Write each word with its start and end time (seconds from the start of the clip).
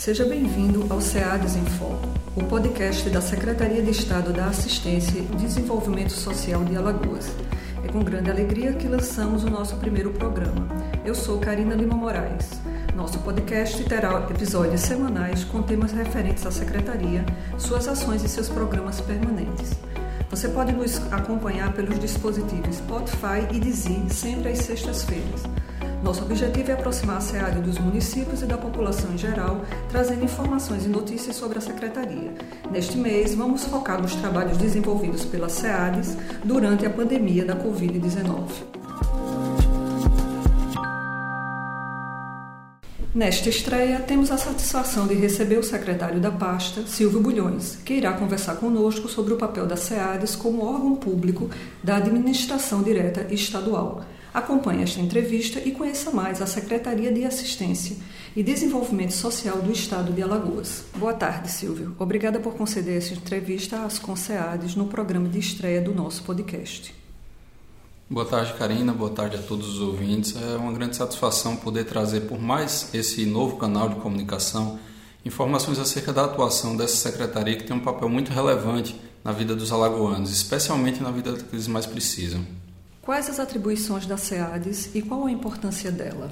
Seja 0.00 0.24
bem-vindo 0.24 0.86
ao 0.88 0.98
SEADES 0.98 1.56
em 1.56 1.64
Foco, 1.66 2.08
o 2.34 2.42
podcast 2.44 3.10
da 3.10 3.20
Secretaria 3.20 3.82
de 3.82 3.90
Estado 3.90 4.32
da 4.32 4.46
Assistência 4.46 5.18
e 5.18 5.36
Desenvolvimento 5.36 6.14
Social 6.14 6.64
de 6.64 6.74
Alagoas. 6.74 7.30
É 7.84 7.92
com 7.92 8.02
grande 8.02 8.30
alegria 8.30 8.72
que 8.72 8.88
lançamos 8.88 9.44
o 9.44 9.50
nosso 9.50 9.76
primeiro 9.76 10.10
programa. 10.10 10.66
Eu 11.04 11.14
sou 11.14 11.38
Karina 11.38 11.74
Lima 11.74 11.94
Moraes. 11.94 12.48
Nosso 12.96 13.18
podcast 13.18 13.84
terá 13.84 14.26
episódios 14.30 14.80
semanais 14.80 15.44
com 15.44 15.60
temas 15.60 15.92
referentes 15.92 16.46
à 16.46 16.50
Secretaria, 16.50 17.22
suas 17.58 17.86
ações 17.86 18.24
e 18.24 18.28
seus 18.30 18.48
programas 18.48 19.02
permanentes. 19.02 19.72
Você 20.30 20.48
pode 20.48 20.72
nos 20.72 20.96
acompanhar 21.12 21.74
pelos 21.74 21.98
dispositivos 21.98 22.76
Spotify 22.76 23.46
e 23.52 23.60
Deezer 23.60 24.08
sempre 24.08 24.52
às 24.52 24.60
sextas-feiras. 24.60 25.42
Nosso 26.02 26.22
objetivo 26.22 26.70
é 26.70 26.74
aproximar 26.74 27.18
a 27.18 27.20
SEAD 27.20 27.60
dos 27.60 27.78
municípios 27.78 28.40
e 28.40 28.46
da 28.46 28.56
população 28.56 29.12
em 29.12 29.18
geral, 29.18 29.60
trazendo 29.90 30.24
informações 30.24 30.86
e 30.86 30.88
notícias 30.88 31.36
sobre 31.36 31.58
a 31.58 31.60
Secretaria. 31.60 32.32
Neste 32.70 32.96
mês, 32.96 33.34
vamos 33.34 33.64
focar 33.64 34.00
nos 34.00 34.14
trabalhos 34.14 34.56
desenvolvidos 34.56 35.26
pela 35.26 35.50
SEADES 35.50 36.16
durante 36.42 36.86
a 36.86 36.90
pandemia 36.90 37.44
da 37.44 37.54
Covid-19. 37.54 38.80
Nesta 43.12 43.48
estreia, 43.48 43.98
temos 43.98 44.30
a 44.30 44.38
satisfação 44.38 45.06
de 45.06 45.14
receber 45.14 45.58
o 45.58 45.64
secretário 45.64 46.20
da 46.20 46.30
pasta, 46.30 46.86
Silvio 46.86 47.20
Bulhões, 47.20 47.76
que 47.84 47.94
irá 47.94 48.12
conversar 48.12 48.54
conosco 48.54 49.08
sobre 49.08 49.34
o 49.34 49.36
papel 49.36 49.66
da 49.66 49.76
SEADES 49.76 50.36
como 50.36 50.64
órgão 50.64 50.94
público 50.94 51.50
da 51.82 51.96
administração 51.96 52.82
direta 52.82 53.26
estadual. 53.34 54.02
Acompanhe 54.32 54.84
esta 54.84 55.00
entrevista 55.00 55.58
e 55.58 55.72
conheça 55.72 56.12
mais 56.12 56.40
a 56.40 56.46
Secretaria 56.46 57.12
de 57.12 57.24
Assistência 57.24 57.96
e 58.36 58.44
Desenvolvimento 58.44 59.12
Social 59.12 59.60
do 59.60 59.72
Estado 59.72 60.12
de 60.12 60.22
Alagoas. 60.22 60.84
Boa 60.96 61.12
tarde, 61.12 61.50
Silvio. 61.50 61.96
Obrigada 61.98 62.38
por 62.38 62.54
conceder 62.54 62.98
essa 62.98 63.12
entrevista 63.12 63.84
às 63.84 63.98
Conceades 63.98 64.76
no 64.76 64.86
programa 64.86 65.28
de 65.28 65.40
estreia 65.40 65.80
do 65.80 65.92
nosso 65.92 66.22
podcast. 66.22 66.94
Boa 68.08 68.24
tarde, 68.24 68.54
Karina. 68.54 68.92
Boa 68.92 69.10
tarde 69.10 69.36
a 69.36 69.42
todos 69.42 69.68
os 69.68 69.80
ouvintes. 69.80 70.36
É 70.36 70.56
uma 70.56 70.72
grande 70.72 70.94
satisfação 70.94 71.56
poder 71.56 71.84
trazer 71.84 72.20
por 72.22 72.40
mais 72.40 72.94
esse 72.94 73.26
novo 73.26 73.56
canal 73.56 73.88
de 73.88 73.96
comunicação 73.96 74.78
informações 75.24 75.78
acerca 75.78 76.12
da 76.12 76.24
atuação 76.24 76.76
dessa 76.76 76.96
secretaria 76.96 77.56
que 77.56 77.64
tem 77.64 77.76
um 77.76 77.80
papel 77.80 78.08
muito 78.08 78.32
relevante 78.32 78.94
na 79.24 79.32
vida 79.32 79.54
dos 79.54 79.72
alagoanos, 79.72 80.30
especialmente 80.30 81.02
na 81.02 81.10
vida 81.10 81.32
daqueles 81.32 81.66
mais 81.66 81.84
precisam. 81.84 82.44
Quais 83.02 83.30
as 83.30 83.40
atribuições 83.40 84.04
da 84.04 84.16
SEADES 84.16 84.94
e 84.94 85.00
qual 85.00 85.24
a 85.24 85.32
importância 85.32 85.90
dela? 85.90 86.30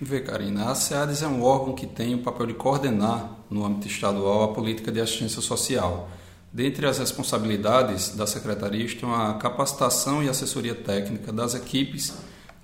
Vê, 0.00 0.20
Karina, 0.20 0.70
a 0.70 0.74
SEADES 0.74 1.22
é 1.22 1.28
um 1.28 1.42
órgão 1.42 1.74
que 1.74 1.86
tem 1.86 2.14
o 2.14 2.22
papel 2.22 2.46
de 2.46 2.54
coordenar, 2.54 3.38
no 3.48 3.64
âmbito 3.64 3.86
estadual, 3.86 4.42
a 4.42 4.52
política 4.52 4.90
de 4.90 5.00
assistência 5.00 5.40
social. 5.40 6.10
Dentre 6.52 6.86
as 6.86 6.98
responsabilidades 6.98 8.16
da 8.16 8.26
Secretaria 8.26 8.84
estão 8.84 9.14
a 9.14 9.34
capacitação 9.34 10.22
e 10.22 10.28
assessoria 10.28 10.74
técnica 10.74 11.32
das 11.32 11.54
equipes 11.54 12.14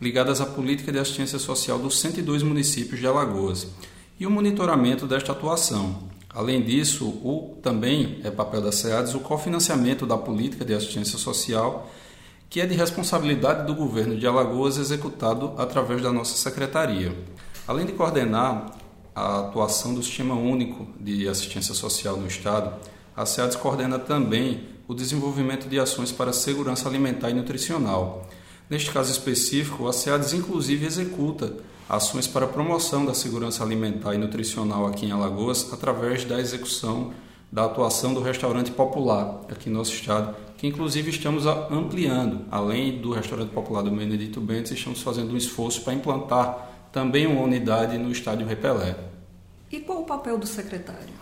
ligadas 0.01 0.41
à 0.41 0.47
política 0.47 0.91
de 0.91 0.99
assistência 0.99 1.39
social 1.39 1.79
dos 1.79 2.01
102 2.01 2.43
municípios 2.43 2.99
de 2.99 3.07
Alagoas 3.07 3.69
e 4.19 4.27
o 4.27 4.31
monitoramento 4.31 5.07
desta 5.07 5.31
atuação. 5.31 6.11
Além 6.29 6.61
disso, 6.61 7.07
o, 7.07 7.57
também 7.63 8.21
é 8.25 8.31
papel 8.31 8.61
da 8.61 8.73
SEADES 8.73 9.15
o 9.15 9.21
cofinanciamento 9.21 10.07
da 10.07 10.19
política 10.19 10.65
de 10.65 10.75
assistência 10.75 11.19
social 11.19 11.89
que 12.53 12.61
é 12.61 12.67
de 12.67 12.75
responsabilidade 12.75 13.67
do 13.67 13.75
governo 13.75 14.15
de 14.15 14.27
Alagoas 14.27 14.77
executado 14.77 15.55
através 15.57 16.03
da 16.03 16.13
nossa 16.13 16.37
secretaria. 16.37 17.17
Além 17.67 17.87
de 17.87 17.93
coordenar 17.93 18.77
a 19.15 19.39
atuação 19.39 19.95
do 19.95 20.03
Sistema 20.03 20.35
Único 20.35 20.87
de 21.01 21.27
Assistência 21.27 21.73
Social 21.73 22.15
no 22.19 22.27
Estado, 22.27 22.75
a 23.17 23.25
SEADES 23.25 23.57
coordena 23.57 23.99
também 23.99 24.69
o 24.87 24.93
desenvolvimento 24.93 25.67
de 25.67 25.81
ações 25.81 26.13
para 26.13 26.31
segurança 26.31 26.87
alimentar 26.87 27.31
e 27.31 27.35
nutricional. 27.35 28.29
Neste 28.69 28.91
caso 28.91 29.11
específico, 29.11 29.89
a 29.89 29.93
SEADES 29.95 30.35
inclusive 30.35 30.85
executa 30.85 31.57
ações 31.89 32.27
para 32.27 32.47
promoção 32.47 33.07
da 33.07 33.15
segurança 33.15 33.65
alimentar 33.65 34.15
e 34.15 34.19
nutricional 34.19 34.87
aqui 34.87 35.07
em 35.07 35.11
Alagoas 35.11 35.73
através 35.73 36.27
da 36.27 36.39
execução 36.39 37.15
da 37.53 37.67
atuação 37.67 38.15
do 38.15 38.23
restaurante 38.23 38.71
popular 38.71 39.43
aqui 39.51 39.69
no 39.69 39.77
nosso 39.77 39.93
estado, 39.93 40.35
que 40.57 40.67
inclusive 40.67 41.11
estamos 41.11 41.45
ampliando. 41.47 42.47
Além 42.51 42.99
do 42.99 43.13
restaurante 43.13 43.51
popular 43.51 43.83
do 43.83 43.91
Benedito 43.91 44.41
Bentes, 44.41 44.73
estamos 44.73 45.03
fazendo 45.03 45.35
um 45.35 45.37
esforço 45.37 45.83
para 45.83 45.93
implantar 45.93 46.89
também 46.91 47.27
uma 47.27 47.43
unidade 47.43 47.99
no 47.99 48.11
estádio 48.11 48.47
Repelé. 48.47 48.97
E 49.71 49.81
qual 49.81 50.01
o 50.01 50.07
papel 50.07 50.39
do 50.39 50.47
secretário? 50.47 51.13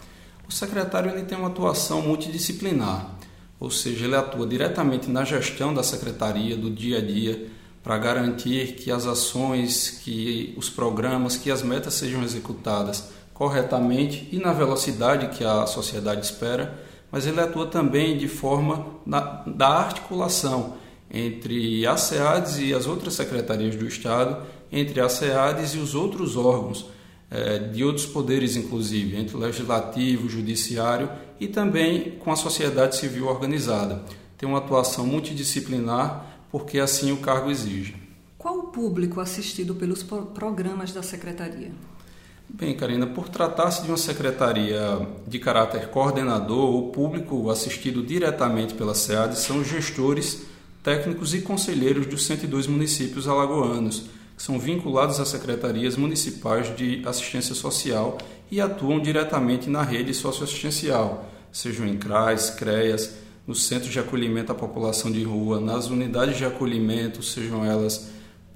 O 0.49 0.53
secretário 0.53 1.11
ele 1.11 1.25
tem 1.25 1.37
uma 1.37 1.49
atuação 1.49 2.01
multidisciplinar, 2.03 3.11
ou 3.59 3.71
seja, 3.71 4.05
ele 4.05 4.15
atua 4.17 4.47
diretamente 4.47 5.11
na 5.11 5.25
gestão 5.25 5.75
da 5.75 5.83
secretaria, 5.83 6.57
do 6.57 6.71
dia 6.71 6.99
a 6.99 7.01
dia, 7.01 7.49
para 7.83 7.99
garantir 7.99 8.75
que 8.75 8.91
as 8.91 9.07
ações, 9.07 10.01
que 10.03 10.55
os 10.57 10.69
programas, 10.69 11.37
que 11.37 11.51
as 11.51 11.63
metas 11.63 11.95
sejam 11.95 12.23
executadas 12.23 13.11
corretamente 13.41 14.28
e 14.31 14.39
na 14.39 14.53
velocidade 14.53 15.28
que 15.28 15.43
a 15.43 15.65
sociedade 15.65 16.27
espera 16.27 16.91
mas 17.11 17.27
ele 17.27 17.41
atua 17.41 17.67
também 17.67 18.17
de 18.17 18.28
forma 18.28 18.87
na, 19.05 19.43
da 19.47 19.69
articulação 19.69 20.75
entre 21.11 21.87
a 21.87 21.97
SEADES 21.97 22.59
e 22.59 22.75
as 22.75 22.87
outras 22.87 23.15
secretarias 23.15 23.75
do 23.75 23.87
Estado, 23.87 24.47
entre 24.71 25.01
a 25.01 25.09
SEADES 25.09 25.75
e 25.75 25.78
os 25.78 25.95
outros 25.95 26.37
órgãos, 26.37 26.87
é, 27.31 27.59
de 27.59 27.83
outros 27.83 28.06
poderes, 28.06 28.56
inclusive, 28.56 29.17
entre 29.17 29.37
o 29.37 29.41
legislativo, 29.41 30.27
o 30.27 30.31
judiciário 30.31 31.11
e 31.41 31.49
também 31.49 32.12
com 32.21 32.31
a 32.31 32.37
sociedade 32.37 32.97
civil 32.97 33.27
organizada. 33.27 34.05
Tem 34.39 34.49
uma 34.49 34.59
atuação 34.59 35.05
multidisciplinar 35.07 36.27
porque 36.53 36.78
assim 36.78 37.11
o 37.11 37.17
cargo 37.17 37.51
exige. 37.51 37.97
Qual 38.39 38.59
o 38.59 38.65
público 38.69 39.21
assistido 39.21 39.75
pelos 39.75 40.03
programas 40.03 40.93
da 40.93 41.03
secretaria? 41.03 41.72
Bem, 42.53 42.75
Karina, 42.75 43.06
por 43.06 43.28
tratar-se 43.28 43.83
de 43.83 43.88
uma 43.88 43.97
secretaria 43.97 45.06
de 45.27 45.38
caráter 45.38 45.88
coordenador, 45.88 46.75
o 46.75 46.91
público 46.91 47.49
assistido 47.49 48.03
diretamente 48.03 48.75
pela 48.75 48.94
SEAD 48.94 49.38
são 49.38 49.62
gestores, 49.62 50.43
técnicos 50.83 51.33
e 51.33 51.43
conselheiros 51.43 52.06
dos 52.06 52.27
102 52.27 52.66
municípios 52.66 53.28
alagoanos, 53.28 54.06
que 54.37 54.43
são 54.43 54.59
vinculados 54.59 55.21
às 55.21 55.28
secretarias 55.28 55.97
municipais 55.97 56.75
de 56.77 57.00
assistência 57.06 57.55
social 57.55 58.19
e 58.50 58.60
atuam 58.60 59.00
diretamente 59.00 59.71
na 59.71 59.83
rede 59.83 60.12
socioassistencial, 60.12 61.31
sejam 61.53 61.87
em 61.87 61.97
CRAS, 61.97 62.50
CREAS, 62.50 63.15
nos 63.47 63.65
centros 63.65 63.93
de 63.93 64.00
acolhimento 64.00 64.50
à 64.50 64.55
população 64.56 65.10
de 65.10 65.22
rua, 65.22 65.60
nas 65.60 65.87
unidades 65.87 66.37
de 66.37 66.44
acolhimento, 66.44 67.22
sejam 67.22 67.65
elas 67.65 68.10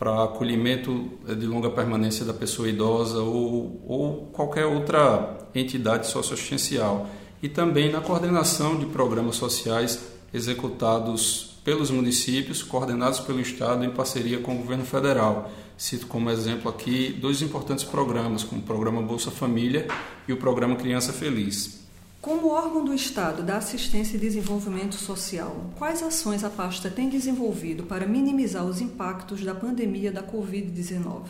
para 0.04 0.25
acolhimento 0.25 1.09
de 1.26 1.47
longa 1.47 1.70
permanência 1.70 2.26
da 2.26 2.34
pessoa 2.34 2.69
idosa 2.69 3.20
ou, 3.20 3.82
ou 3.88 4.26
qualquer 4.34 4.66
outra 4.66 5.38
entidade 5.54 6.09
socioassistencial. 6.09 7.09
E 7.42 7.48
também 7.48 7.91
na 7.91 8.03
coordenação 8.03 8.78
de 8.78 8.84
programas 8.84 9.37
sociais 9.37 9.98
executados 10.32 11.59
pelos 11.65 11.91
municípios, 11.91 12.62
coordenados 12.62 13.19
pelo 13.20 13.41
Estado 13.41 13.82
em 13.82 13.91
parceria 13.91 14.41
com 14.41 14.54
o 14.54 14.59
governo 14.59 14.84
federal. 14.84 15.50
Cito 15.75 16.06
como 16.06 16.28
exemplo 16.28 16.71
aqui 16.71 17.10
dois 17.19 17.41
importantes 17.41 17.82
programas, 17.82 18.44
como 18.44 18.60
o 18.60 18.65
programa 18.65 19.00
Bolsa 19.00 19.31
Família 19.31 19.88
e 20.28 20.34
o 20.34 20.36
programa 20.36 20.76
Criança 20.76 21.15
Feliz. 21.15 21.84
Como 22.25 22.49
órgão 22.49 22.83
do 22.83 22.95
Estado 22.95 23.43
da 23.43 23.59
Assistência 23.59 24.17
e 24.17 24.19
Desenvolvimento 24.19 24.95
Social, 24.95 25.55
quais 25.77 26.03
ações 26.03 26.43
a 26.43 26.49
pasta 26.49 26.89
tem 26.89 27.11
desenvolvido 27.11 27.83
para 27.83 28.07
minimizar 28.07 28.65
os 28.65 28.81
impactos 28.81 29.45
da 29.45 29.55
pandemia 29.55 30.11
da 30.11 30.23
Covid-19? 30.23 31.25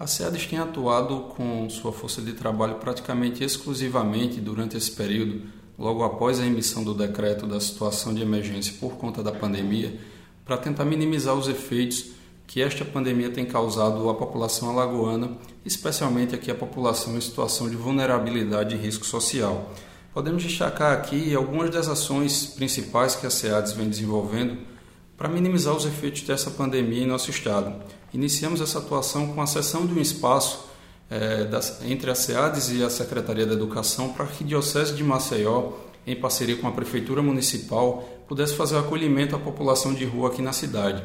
A 0.00 0.06
SEADES 0.06 0.46
tem 0.46 0.58
atuado 0.58 1.34
com 1.36 1.68
sua 1.68 1.92
força 1.92 2.22
de 2.22 2.32
trabalho 2.32 2.76
praticamente 2.76 3.44
exclusivamente 3.44 4.40
durante 4.40 4.78
esse 4.78 4.92
período, 4.92 5.42
logo 5.78 6.02
após 6.02 6.40
a 6.40 6.46
emissão 6.46 6.82
do 6.82 6.94
decreto 6.94 7.46
da 7.46 7.60
situação 7.60 8.14
de 8.14 8.22
emergência 8.22 8.72
por 8.80 8.92
conta 8.92 9.22
da 9.22 9.30
pandemia, 9.30 10.00
para 10.42 10.56
tentar 10.56 10.86
minimizar 10.86 11.34
os 11.34 11.48
efeitos 11.48 12.12
que 12.46 12.62
esta 12.62 12.82
pandemia 12.82 13.28
tem 13.28 13.44
causado 13.44 14.08
à 14.08 14.14
população 14.14 14.70
alagoana, 14.70 15.36
especialmente 15.66 16.34
aqui 16.34 16.50
a 16.50 16.54
população 16.54 17.14
em 17.14 17.20
situação 17.20 17.68
de 17.68 17.76
vulnerabilidade 17.76 18.74
e 18.74 18.78
risco 18.78 19.04
social. 19.04 19.70
Podemos 20.14 20.44
destacar 20.44 20.92
aqui 20.92 21.34
algumas 21.34 21.70
das 21.70 21.88
ações 21.88 22.46
principais 22.46 23.16
que 23.16 23.26
a 23.26 23.30
SEADES 23.30 23.72
vem 23.72 23.88
desenvolvendo 23.88 24.58
para 25.18 25.28
minimizar 25.28 25.74
os 25.74 25.84
efeitos 25.84 26.22
dessa 26.22 26.52
pandemia 26.52 27.02
em 27.02 27.06
nosso 27.06 27.30
estado. 27.30 27.74
Iniciamos 28.12 28.60
essa 28.60 28.78
atuação 28.78 29.34
com 29.34 29.42
a 29.42 29.46
cessão 29.48 29.84
de 29.84 29.92
um 29.92 30.00
espaço 30.00 30.66
é, 31.10 31.42
das, 31.42 31.82
entre 31.82 32.12
a 32.12 32.14
SEADES 32.14 32.70
e 32.70 32.84
a 32.84 32.90
Secretaria 32.90 33.44
da 33.44 33.54
Educação 33.54 34.12
para 34.12 34.26
que 34.26 34.44
a 34.44 34.46
Diocese 34.46 34.94
de 34.94 35.02
Maceió, 35.02 35.72
em 36.06 36.14
parceria 36.14 36.58
com 36.58 36.68
a 36.68 36.72
Prefeitura 36.72 37.20
Municipal, 37.20 38.08
pudesse 38.28 38.54
fazer 38.54 38.76
o 38.76 38.78
acolhimento 38.78 39.34
à 39.34 39.38
população 39.40 39.92
de 39.92 40.04
rua 40.04 40.28
aqui 40.28 40.40
na 40.40 40.52
cidade. 40.52 41.04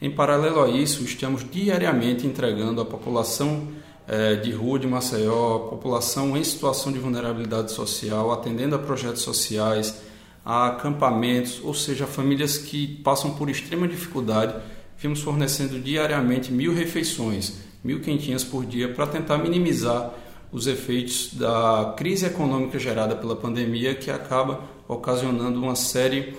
Em 0.00 0.12
paralelo 0.12 0.62
a 0.62 0.68
isso, 0.68 1.02
estamos 1.02 1.44
diariamente 1.50 2.24
entregando 2.24 2.80
à 2.80 2.84
população 2.84 3.66
é, 4.06 4.36
de 4.36 4.52
rua 4.52 4.78
de 4.78 4.86
Maceió, 4.86 5.60
população 5.70 6.36
em 6.36 6.44
situação 6.44 6.92
de 6.92 6.98
vulnerabilidade 6.98 7.72
social, 7.72 8.32
atendendo 8.32 8.74
a 8.74 8.78
projetos 8.78 9.22
sociais, 9.22 10.02
a 10.44 10.66
acampamentos, 10.66 11.60
ou 11.62 11.72
seja, 11.72 12.06
famílias 12.06 12.58
que 12.58 12.86
passam 12.86 13.34
por 13.34 13.48
extrema 13.48 13.88
dificuldade. 13.88 14.54
Vimos 14.98 15.20
fornecendo 15.20 15.80
diariamente 15.80 16.52
mil 16.52 16.74
refeições, 16.74 17.54
mil 17.82 18.00
quentinhas 18.00 18.44
por 18.44 18.64
dia, 18.66 18.92
para 18.92 19.06
tentar 19.06 19.38
minimizar 19.38 20.12
os 20.52 20.66
efeitos 20.66 21.30
da 21.32 21.94
crise 21.96 22.26
econômica 22.26 22.78
gerada 22.78 23.16
pela 23.16 23.34
pandemia, 23.34 23.94
que 23.94 24.10
acaba 24.10 24.60
ocasionando 24.86 25.60
uma 25.60 25.74
série, 25.74 26.34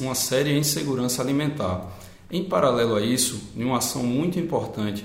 uma 0.00 0.14
séria 0.14 0.52
insegurança 0.52 1.22
alimentar. 1.22 1.90
Em 2.30 2.44
paralelo 2.44 2.96
a 2.96 3.00
isso, 3.00 3.40
em 3.56 3.64
uma 3.64 3.78
ação 3.78 4.02
muito 4.02 4.38
importante 4.38 5.04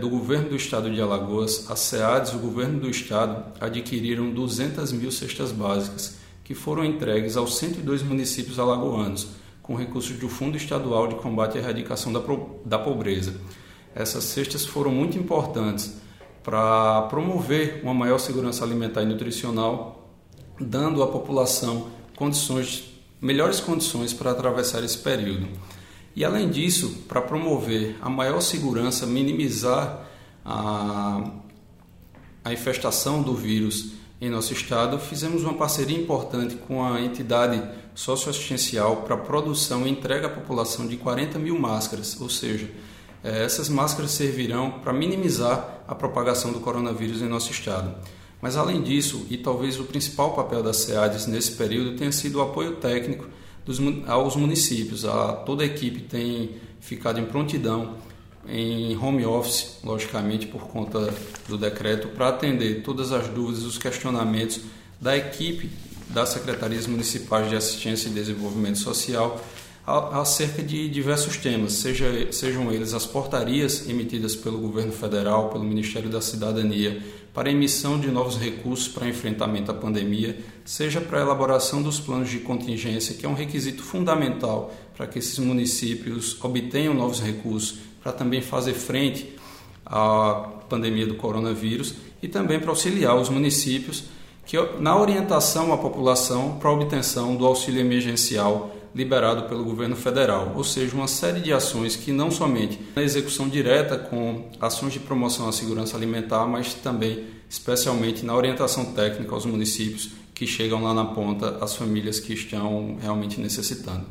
do 0.00 0.10
governo 0.10 0.50
do 0.50 0.56
estado 0.56 0.90
de 0.90 1.00
Alagoas, 1.00 1.70
a 1.70 1.76
SEADES 1.76 2.32
e 2.32 2.36
o 2.36 2.38
governo 2.38 2.80
do 2.80 2.90
estado 2.90 3.52
adquiriram 3.60 4.30
200 4.30 4.92
mil 4.92 5.10
cestas 5.10 5.52
básicas 5.52 6.16
que 6.44 6.54
foram 6.54 6.84
entregues 6.84 7.36
aos 7.36 7.56
102 7.56 8.02
municípios 8.02 8.58
alagoanos 8.58 9.28
com 9.62 9.74
recursos 9.74 10.18
do 10.18 10.28
Fundo 10.28 10.58
Estadual 10.58 11.08
de 11.08 11.14
Combate 11.14 11.56
à 11.56 11.60
Erradicação 11.62 12.12
da, 12.12 12.20
da 12.66 12.78
Pobreza. 12.78 13.34
Essas 13.94 14.24
cestas 14.24 14.66
foram 14.66 14.90
muito 14.90 15.16
importantes 15.16 15.96
para 16.42 17.02
promover 17.02 17.80
uma 17.82 17.94
maior 17.94 18.18
segurança 18.18 18.62
alimentar 18.62 19.02
e 19.02 19.06
nutricional, 19.06 20.10
dando 20.60 21.02
à 21.02 21.06
população 21.06 21.88
condições, 22.14 22.84
melhores 23.18 23.58
condições 23.58 24.12
para 24.12 24.32
atravessar 24.32 24.84
esse 24.84 24.98
período. 24.98 25.48
E 26.16 26.24
além 26.24 26.48
disso, 26.48 27.04
para 27.08 27.20
promover 27.20 27.96
a 28.00 28.08
maior 28.08 28.40
segurança, 28.40 29.04
minimizar 29.06 30.06
a, 30.44 31.30
a 32.44 32.52
infestação 32.52 33.22
do 33.22 33.34
vírus 33.34 33.92
em 34.20 34.30
nosso 34.30 34.52
estado, 34.52 34.98
fizemos 34.98 35.42
uma 35.42 35.54
parceria 35.54 35.98
importante 35.98 36.54
com 36.54 36.84
a 36.84 37.00
entidade 37.00 37.62
socioassistencial 37.94 38.98
para 38.98 39.16
produção 39.16 39.86
e 39.86 39.90
entrega 39.90 40.28
à 40.28 40.30
população 40.30 40.86
de 40.86 40.96
40 40.96 41.38
mil 41.38 41.58
máscaras, 41.58 42.20
ou 42.20 42.30
seja, 42.30 42.70
eh, 43.22 43.44
essas 43.44 43.68
máscaras 43.68 44.12
servirão 44.12 44.70
para 44.70 44.92
minimizar 44.92 45.82
a 45.86 45.94
propagação 45.94 46.52
do 46.52 46.60
coronavírus 46.60 47.22
em 47.22 47.28
nosso 47.28 47.50
estado. 47.50 47.94
Mas 48.40 48.56
além 48.56 48.82
disso, 48.82 49.26
e 49.30 49.36
talvez 49.36 49.80
o 49.80 49.84
principal 49.84 50.34
papel 50.34 50.62
da 50.62 50.72
SEADES 50.72 51.26
nesse 51.26 51.52
período 51.52 51.96
tenha 51.96 52.12
sido 52.12 52.38
o 52.38 52.42
apoio 52.42 52.76
técnico 52.76 53.26
dos, 53.64 53.78
aos 54.06 54.36
municípios. 54.36 55.04
A, 55.04 55.32
toda 55.32 55.62
a 55.62 55.66
equipe 55.66 56.00
tem 56.00 56.50
ficado 56.80 57.18
em 57.18 57.24
prontidão 57.24 57.96
em 58.46 58.96
home 58.96 59.24
office, 59.24 59.78
logicamente 59.82 60.46
por 60.46 60.68
conta 60.68 61.12
do 61.48 61.56
decreto, 61.56 62.08
para 62.08 62.28
atender 62.28 62.82
todas 62.82 63.10
as 63.10 63.28
dúvidas 63.28 63.62
os 63.62 63.78
questionamentos 63.78 64.60
da 65.00 65.16
equipe 65.16 65.70
das 66.08 66.30
secretarias 66.30 66.86
municipais 66.86 67.48
de 67.48 67.56
assistência 67.56 68.08
e 68.08 68.12
desenvolvimento 68.12 68.78
social 68.78 69.42
acerca 69.86 70.62
de 70.62 70.88
diversos 70.88 71.36
temas, 71.36 71.74
seja, 71.74 72.32
sejam 72.32 72.72
eles 72.72 72.94
as 72.94 73.04
portarias 73.04 73.86
emitidas 73.88 74.34
pelo 74.34 74.58
governo 74.58 74.92
federal, 74.92 75.50
pelo 75.50 75.62
Ministério 75.62 76.08
da 76.08 76.22
Cidadania, 76.22 77.02
para 77.34 77.50
emissão 77.50 78.00
de 78.00 78.10
novos 78.10 78.38
recursos 78.38 78.88
para 78.88 79.08
enfrentamento 79.08 79.70
à 79.70 79.74
pandemia, 79.74 80.38
seja 80.64 81.00
para 81.00 81.18
a 81.18 81.22
elaboração 81.22 81.82
dos 81.82 82.00
planos 82.00 82.30
de 82.30 82.38
contingência, 82.38 83.14
que 83.14 83.26
é 83.26 83.28
um 83.28 83.34
requisito 83.34 83.82
fundamental 83.82 84.72
para 84.96 85.06
que 85.06 85.18
esses 85.18 85.38
municípios 85.38 86.42
obtenham 86.42 86.94
novos 86.94 87.20
recursos 87.20 87.78
para 88.02 88.12
também 88.12 88.40
fazer 88.40 88.74
frente 88.74 89.34
à 89.84 90.48
pandemia 90.68 91.06
do 91.06 91.16
coronavírus 91.16 91.94
e 92.22 92.28
também 92.28 92.58
para 92.58 92.70
auxiliar 92.70 93.16
os 93.16 93.28
municípios 93.28 94.04
que, 94.46 94.56
na 94.78 94.96
orientação 94.96 95.72
à 95.72 95.76
população 95.76 96.58
para 96.58 96.70
a 96.70 96.72
obtenção 96.72 97.36
do 97.36 97.44
auxílio 97.44 97.80
emergencial 97.80 98.74
liberado 98.94 99.48
pelo 99.48 99.64
governo 99.64 99.96
federal, 99.96 100.52
ou 100.54 100.62
seja, 100.62 100.94
uma 100.94 101.08
série 101.08 101.40
de 101.40 101.52
ações 101.52 101.96
que 101.96 102.12
não 102.12 102.30
somente 102.30 102.78
na 102.94 103.02
execução 103.02 103.48
direta 103.48 103.98
com 103.98 104.48
ações 104.60 104.92
de 104.92 105.00
promoção 105.00 105.48
à 105.48 105.52
segurança 105.52 105.96
alimentar, 105.96 106.46
mas 106.46 106.74
também 106.74 107.24
especialmente 107.50 108.24
na 108.24 108.34
orientação 108.34 108.92
técnica 108.92 109.34
aos 109.34 109.44
municípios 109.44 110.10
que 110.34 110.46
chegam 110.46 110.82
lá 110.82 110.92
na 110.92 111.04
ponta 111.04 111.58
as 111.60 111.76
famílias 111.76 112.18
que 112.18 112.32
estão 112.32 112.96
realmente 113.00 113.40
necessitando. 113.40 114.06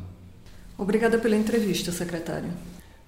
Obrigada 0.76 1.18
pela 1.18 1.36
entrevista, 1.36 1.92
secretário. 1.92 2.50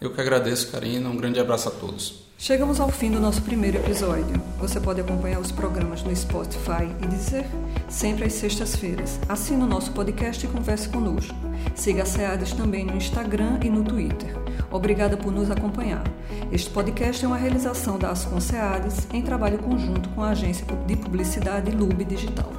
Eu 0.00 0.12
que 0.12 0.20
agradeço, 0.20 0.70
Karina. 0.70 1.08
Um 1.08 1.17
grande 1.17 1.40
abraço 1.40 1.69
a 1.69 1.73
todos. 1.73 2.25
Chegamos 2.38 2.81
ao 2.81 2.91
fim 2.91 3.11
do 3.11 3.19
nosso 3.19 3.41
primeiro 3.41 3.79
episódio. 3.79 4.41
Você 4.59 4.79
pode 4.79 5.00
acompanhar 5.00 5.41
os 5.41 5.50
programas 5.50 6.03
no 6.03 6.15
Spotify 6.15 6.85
e 7.03 7.06
dizer 7.06 7.47
sempre 7.88 8.27
às 8.27 8.35
sextas-feiras. 8.35 9.19
Assine 9.27 9.62
o 9.62 9.67
nosso 9.67 9.93
podcast 9.93 10.44
e 10.44 10.49
converse 10.49 10.87
conosco. 10.91 11.35
Siga 11.75 12.03
a 12.03 12.06
SEADES 12.06 12.53
também 12.53 12.85
no 12.85 12.94
Instagram 12.94 13.59
e 13.65 13.71
no 13.71 13.83
Twitter. 13.83 14.37
Obrigada 14.71 15.17
por 15.17 15.33
nos 15.33 15.50
acompanhar. 15.50 16.05
Este 16.53 16.69
podcast 16.69 17.25
é 17.25 17.29
uma 17.29 17.38
realização 17.38 17.99
da 17.99 18.11
Ascom 18.11 18.38
SEADES 18.38 19.09
em 19.15 19.23
trabalho 19.23 19.59
conjunto 19.59 20.11
com 20.11 20.23
a 20.23 20.31
agência 20.31 20.67
de 20.87 20.94
publicidade 20.94 21.71
Lube 21.71 22.05
Digital. 22.05 22.53